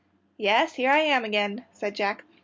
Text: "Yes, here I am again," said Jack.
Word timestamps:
"Yes, 0.39 0.73
here 0.73 0.89
I 0.89 0.97
am 0.97 1.23
again," 1.23 1.63
said 1.71 1.93
Jack. 1.93 2.23